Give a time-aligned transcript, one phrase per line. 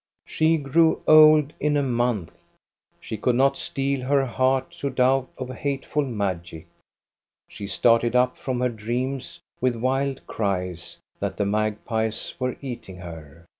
[0.25, 2.55] She grew old in a month.
[2.99, 6.65] She could not steel her heart to doubt of hateful magic.
[7.47, 13.45] She started up from her dreams with wild cries that the magpies were eating her.